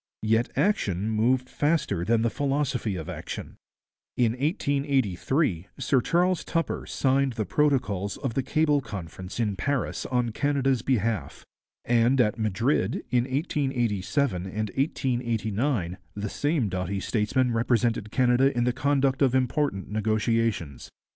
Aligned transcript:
Yet 0.23 0.49
action 0.55 1.11
moved 1.11 1.47
faster 1.47 2.03
than 2.03 2.23
the 2.23 2.31
philosophy 2.31 2.95
of 2.95 3.07
action. 3.07 3.57
In 4.17 4.31
1883 4.31 5.67
Sir 5.77 6.01
Charles 6.01 6.43
Tupper 6.43 6.87
signed 6.87 7.33
the 7.33 7.45
protocols 7.45 8.17
of 8.17 8.33
the 8.33 8.41
Cable 8.41 8.81
Conference 8.81 9.39
in 9.39 9.55
Paris 9.55 10.07
on 10.07 10.31
Canada's 10.31 10.81
behalf; 10.81 11.45
and 11.85 12.19
at 12.19 12.39
Madrid, 12.39 13.05
in 13.11 13.25
1887 13.25 14.47
and 14.47 14.71
1889, 14.75 15.99
the 16.15 16.29
same 16.29 16.67
doughty 16.67 16.99
statesman 16.99 17.53
represented 17.53 18.09
Canada 18.09 18.51
in 18.57 18.63
the 18.63 18.73
conduct 18.73 19.21
of 19.21 19.35
important 19.35 19.91
negotiations. 19.91 20.89